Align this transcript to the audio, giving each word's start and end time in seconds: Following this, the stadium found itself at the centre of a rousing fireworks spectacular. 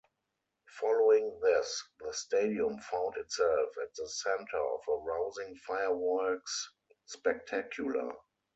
Following 0.79 1.39
this, 1.43 1.79
the 1.99 2.11
stadium 2.11 2.79
found 2.79 3.17
itself 3.17 3.69
at 3.83 3.93
the 3.93 4.09
centre 4.09 4.57
of 4.57 4.79
a 4.89 4.95
rousing 4.97 5.55
fireworks 5.57 6.73
spectacular. 7.05 8.11